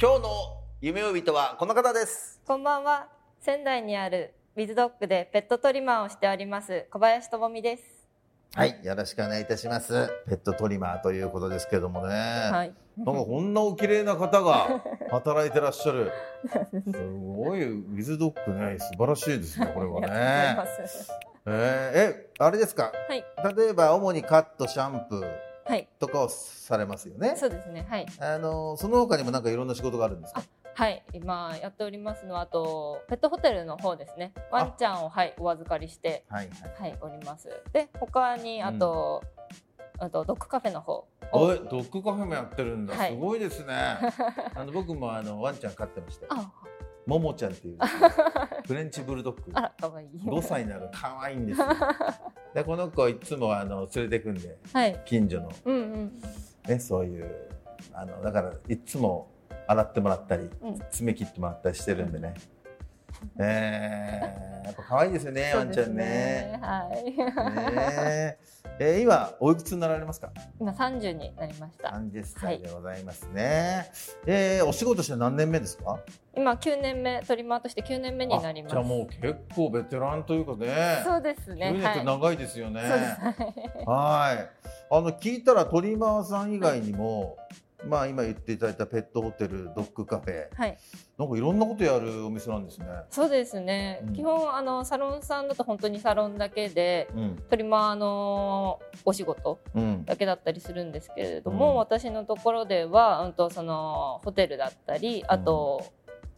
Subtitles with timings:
[0.00, 0.28] 今日の
[0.80, 3.08] 夢追い人はこの方ですこんばんは。
[3.40, 7.82] 仙台にあるウィズドッグでペットトリマーをしております小林智美です。
[8.54, 12.72] はいよろしくお願いいたしますペットトリマーということですけどもね、はい。
[12.96, 16.10] なんかこんなお綺麗な方が 働いてらっしゃる
[16.72, 20.08] すごいウィズドッグね素晴らしいですねこれはね。
[21.46, 22.92] えーえあれですか？
[23.08, 23.24] はい。
[23.56, 25.47] 例えば主にカットシャンプーはい。
[25.98, 27.86] とかをされますよねそうですね。
[27.88, 28.06] はい。
[28.20, 30.42] あのその他にもなんかいろんな仕事があるんですか？
[30.74, 31.02] はい。
[31.12, 34.32] 今やっておりますのは、あと、ペットホテルの方ですね。
[34.52, 37.48] ワンちゃんを、はい、お預かりして、はいはいはい、おります。
[37.72, 39.24] で、他に、あと、
[39.98, 41.08] あと、ドッグカフェの方を。
[41.32, 43.74] おいドッグカフェもやってるんだ、はいすごいですね
[44.54, 46.26] あの僕もあのワンちゃん飼ってました
[47.06, 47.78] ももちゃんっていう
[48.66, 50.08] フレンチブルドッグあら、かわいい。
[50.24, 51.66] 5歳になる可愛いんですよ
[52.54, 55.00] でこの子いつもあの連れてくんではい。
[55.04, 56.12] 近所のうんうん。
[56.66, 57.30] ねそういう
[57.92, 59.30] あのだからいつも
[59.66, 62.34] 洗ってもらったり、うん爪切ってもらったりしてるんでね、
[63.38, 66.58] えー、やっぱ可愛いですよねワンちゃんね。
[66.62, 67.04] はい。
[67.74, 68.38] ね
[68.80, 70.30] えー、今おいくつになられますか？
[70.60, 71.88] 今30になりました。
[71.88, 73.90] 30歳でございますね、
[74.26, 75.98] えー、お仕事して何年目ですか？
[76.36, 78.72] 今9年目、トリマーとして9年目になります。
[78.72, 81.70] あじゃあもう結構ベテランというかねそうですね。
[81.70, 82.04] 9年ってはい。
[82.04, 83.06] 長いですよね、そうで
[83.84, 83.84] す。
[83.88, 84.50] はい
[84.90, 87.36] あの聞いたらトリマーさん以外にも、
[87.86, 90.48] まあ今言っていただいたペットホテルドッグカフェ。
[90.54, 90.78] はい。
[91.16, 92.86] なんかいろんなことやるお店なんですね。
[93.10, 94.00] そうですね。
[94.06, 94.12] うん。
[94.14, 97.08] 基本あのサロンさんだと本当にサロンだけで。
[97.14, 97.42] うん。
[97.48, 100.04] トリマーのお仕事うん。
[100.04, 101.76] だけだったりするんですけれども、うん。
[101.76, 105.84] 私のところでは、うん、とそのホテルだったりあと、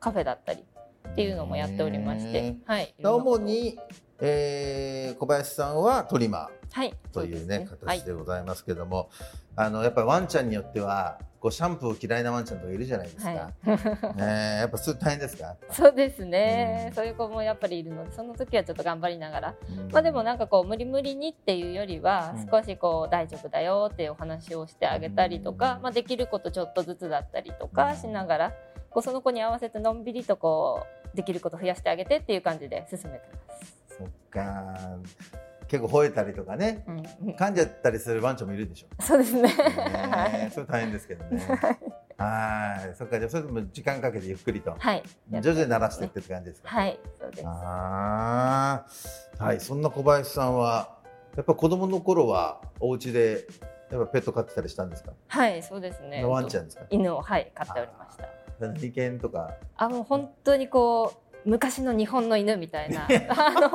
[0.00, 0.64] カフェだったり
[1.08, 3.78] っていうのもやっておりまして、はい、主に、
[4.24, 6.94] えー、小林さんはトリマはい。
[7.10, 9.10] ーというね形でございますけども、
[9.56, 16.94] あのやっぱりワンちゃんによってはこうシャンプー嫌いなワンちゃんとかいるじゃないですか、はい、ねえやっぱそれ大変ですか、 そうですね、うん。
[16.94, 19.90] そういう子もやっぱりいるのでその時はちょっと頑張りながら、うん。
[19.90, 22.48] まあでもなんかこう無理無理にっていうよりはうん。
[22.48, 28.52] 少しこう大丈夫だよっていうお話をしてあげたりとか、まあ、できることちょっとずつだったりとかしながら
[28.88, 33.81] こうその子に合わせてのんびりとこうできること増やしてあげてっていう感じで進めてます。
[33.98, 34.98] そっか
[35.68, 36.84] 結構吠えたりとかね。
[36.86, 37.00] うん、
[37.34, 39.02] 噛んじゃったりするワンちゃんもいるでしょ。
[39.02, 39.42] そうですね。
[39.42, 40.50] ねはい。
[40.50, 41.42] それ大変ですけどね。
[42.18, 42.94] はい。
[42.94, 44.76] そっかじゃあそれでも時間かけてゆっくりと。
[44.78, 45.02] はい。
[45.40, 47.46] 徐々に慣らしていってって感じですか、はい、そうです。
[47.46, 48.84] あ
[49.38, 50.98] あはいそんな小林さんは
[51.36, 53.46] やっぱ子供の頃はお家で
[53.90, 56.24] やっぱペット飼ってたりしたんですか、はい、そうですね。
[56.24, 56.84] ワンちゃんですか？
[56.90, 58.28] 犬をはい飼っておりました。
[58.60, 59.54] 何犬とか？
[59.76, 63.70] あ、もう本当にこう昔の日本の犬みたいな あの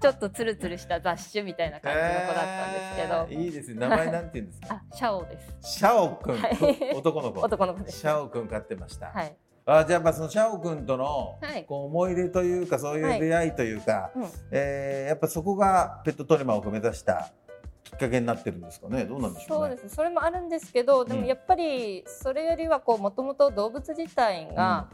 [0.00, 3.80] ちょっとツルツルした雑種みたいな感じの子だったんですけど、えーいいですね。
[3.80, 4.74] 名前なんて言うんですか？
[4.74, 5.56] あ、シャオです。
[5.78, 6.94] シャオくん、はい。
[6.94, 7.40] 男の子。
[7.40, 7.98] 男の子です。
[8.00, 9.34] シャオくん飼ってました、はい。
[9.66, 11.64] あじゃあやっぱそのシャオくんとの、はい。
[11.64, 14.28] こう思い出というかそういう出会いというか、うん。
[14.50, 17.30] えーやっぱそこがペットトリマーを目指した
[17.84, 19.04] きっかけになってるんですかね。
[19.04, 19.46] どうなんでしょね。
[19.48, 19.94] そううです。
[19.96, 24.88] それもあるんですけど、でもやっぱりそれよりはこうもともと動物自体が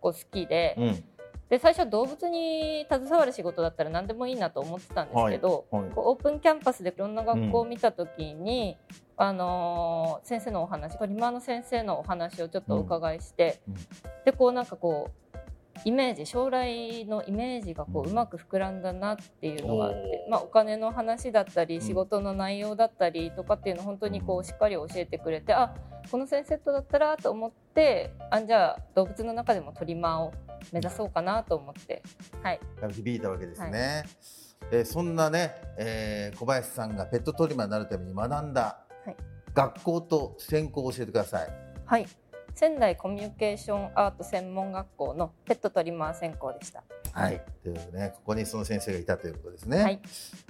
[0.00, 1.04] こう好きで、うん
[1.48, 5.92] で最初は動物に携わる仕事だったら何でもいいなと思ってたんですけど、はいはい。
[5.94, 8.76] オープンキャンパスでいろんな学校を見た時に、
[9.16, 13.80] あのー先生のお話トリマーの先生のお話をちょっとお伺いして、うんうん。
[14.24, 15.26] でこうなんかこう
[15.84, 21.80] イメージ将来のイメージがこううんうまく膨らんだなっていうのがあって、まあ、お金の話だったりん。
[21.80, 24.40] 仕事の内容だったりとかっていうのを本当にこうん。
[24.40, 25.74] うしっかり教えてくれてあ
[26.10, 30.32] この先生とだったらと思ってあじゃあ動物の中でもトリマーを
[30.72, 32.02] 目指そうかなと思って、
[32.42, 32.60] はい、
[32.92, 34.04] 響いたわけですね、
[34.70, 39.16] えーそんなね、えー小林さんがペットトリマーになるために学んだはい。
[39.54, 41.48] 学校と専攻を教えてください。
[41.84, 42.06] はい。
[42.54, 46.82] 仙台コミュニケーションアート専門学校のペットトリマー専攻でした。
[47.12, 47.42] はい。
[47.62, 49.82] ということでね、ここにその先生がいたということですね。
[49.82, 50.00] はい。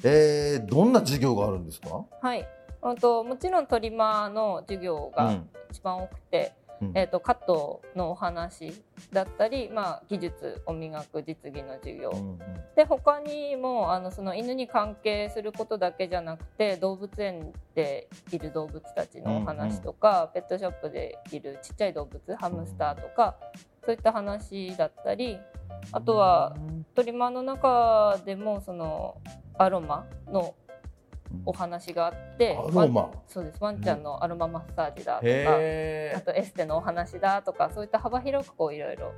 [0.05, 2.05] えーどんな授業があるんですか？
[2.23, 2.49] はい。
[2.83, 5.51] うんともちろんトリマーの授業がうん。
[5.71, 8.73] 一番多くて、うんえー、とカットのお話
[9.13, 12.39] だったり、まあ、技術を磨く実技の授業、うんうん。
[12.75, 23.37] で他にもあのその犬に関係することだけじゃなくて動物園でいる動物たちのお話とか、ペットショップでいるちっちゃい動物ハムスターとか、
[23.85, 25.39] そういった話だったり
[25.93, 26.57] あとは
[26.95, 29.21] トリマーの中でもその
[29.57, 30.55] アロマの
[31.45, 39.13] お話があってアロマワンそうですワンちゃんのアロママッサージだとか、へあとエステのお話だとかそういった幅広くこういろいろ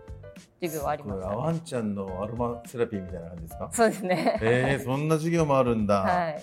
[0.60, 1.37] 授業はありました、ね。
[1.37, 3.70] ワンちゃんのアロマセラピーみたいな感じですか？
[3.72, 4.38] そうですね。
[4.40, 6.00] えー、そんな授業もあるんだ。
[6.00, 6.40] はい。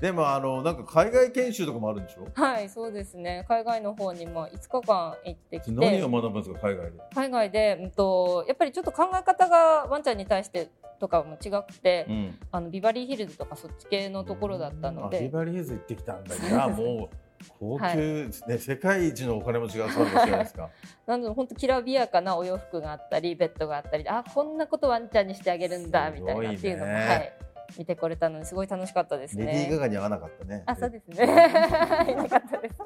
[0.00, 2.26] でもあのなんか海外研修とかもあるんでしょ？
[2.34, 3.44] はい、そうですね。
[3.48, 6.98] 海外の方にも5日間行ってき何てを学ぶんですか海外で？
[7.14, 10.70] 海外で、うんと、やっぱりちょっと考え方がワンちゃんに対して
[11.02, 12.38] とかも違くて、ん。
[12.52, 16.36] あのビバリーヒルズとかそっち系のところだったのあビで、バリーヒルズ行ってきたんだ。
[16.36, 17.16] いやもう
[17.58, 20.70] 高級、ね世界一のお金持ちが集まるじゃないですか。
[21.08, 27.32] なので本当きらびやかなお洋服があったりベッドがあったりあこんなことワンちゃんにしてあげるんだすみたごいねいなっていうのも、はい、
[27.78, 29.78] 見てこれたのですごい楽しかったですレディー・ガね。
[29.78, 30.62] ガに合わなかったね。
[30.66, 31.24] あそうですね。
[32.10, 32.76] いなかったです。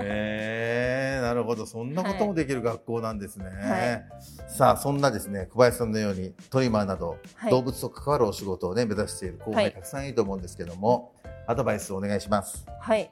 [0.00, 1.66] えー、なるほど。
[1.66, 3.50] そんなこともできる学校なんですね、は
[3.92, 4.04] い。
[4.48, 7.50] さあそんなですね小林さんのようにトリマーなど、はい。
[7.50, 9.64] 動物と関わるお仕事をね目指している後はい。
[9.64, 11.12] 輩たくさんいると思うんですけども、
[11.46, 12.66] アドバイスをお願いします。
[12.80, 13.10] はい、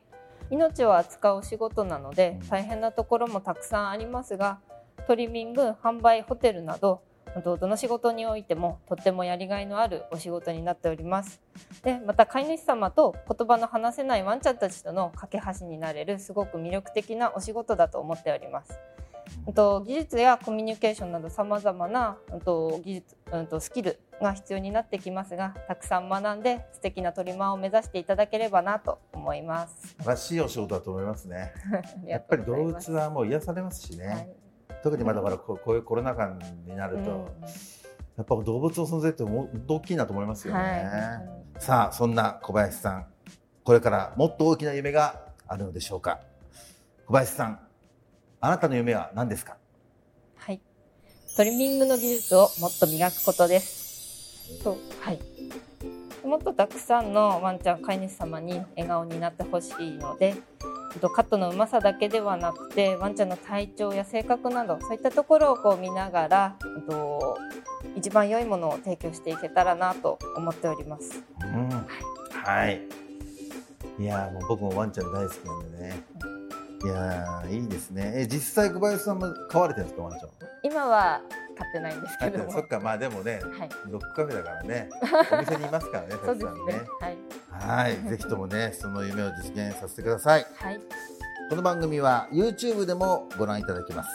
[0.50, 2.48] 命を扱うお仕事なのでうん。
[2.48, 4.58] 大変なところもたくさんありますが
[5.06, 7.02] トリミング販売ホテルなど
[7.42, 11.40] どどの仕事においてもとってもやりがいのあるお仕事になっております。
[11.82, 18.78] でまた飼い主様と言葉の話せないワンちゃんたちとの架け橋になれるすごく魅力的なお仕事だと思っております。
[19.46, 22.18] 技術やコミュニケーションなどさまざまな
[22.84, 23.16] 技術、
[23.60, 29.88] スキルが必要になってきますがたくさん学んで素敵なトリマーを目指していただければなと思います。
[29.88, 31.52] 素晴らしいお仕事だと思いますね。
[32.06, 34.43] やっぱり動物はもう癒されますしね、はい
[34.84, 36.36] 特にまだからこうこういうコロナ禍
[36.66, 37.26] になると、うん
[38.16, 43.06] やっぱ動物の存在っても大きいなと思いますよね、はいさあそんな小林さん
[43.64, 46.20] これからもっと大きな夢があるのでしょうか
[47.06, 47.58] 小林さん
[48.40, 49.56] あなたの夢は何ですか？
[50.36, 50.60] はい。
[51.36, 54.62] トリミングの技術をもっと磨くことです。
[54.62, 55.18] そう、はい。
[56.24, 60.73] もっとたくさんのワンちゃん飼い主様に笑顔になってほしいので、えっと
[61.10, 67.38] カットのうまさだけではなくて、ワンちゃんの体調や性格など、そういったところをこう見ながら、えっと
[67.96, 71.22] 一番良いものを提供していけたらなと思っております。
[71.42, 71.68] うん
[72.44, 72.80] はい。
[73.98, 76.02] いやーもう僕もワンちゃん大好きなんでね。
[76.84, 78.12] いやーいいですね。
[78.16, 80.30] え実際小林さんも飼われてるんですかワンちゃん。
[80.62, 81.20] 今は
[81.56, 82.52] 飼ってないんですけども。
[82.52, 83.68] そっかまあでもね、はい。
[83.90, 84.90] ドッグカフェだからね、
[85.32, 86.82] お店にいますからね、たくさんね。。
[87.00, 87.18] はい。
[87.50, 90.46] はい、 ぜひともねその夢を実現させてください。
[90.56, 90.80] はい。
[91.50, 94.10] この番組は YouTube でもご覧いただけます。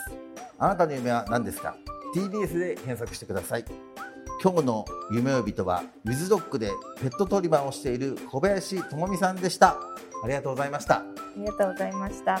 [0.58, 1.76] あなたの夢は何ですか
[2.14, 3.64] ?TBS で検索してください。
[4.42, 6.70] 今日の夢追い人は、ウィズドッグで
[7.02, 9.76] ペットトリマーをしている小林朋美さんでした。
[10.24, 10.96] ありがとうございました。
[10.96, 11.04] あ
[11.36, 12.40] りがとうございました。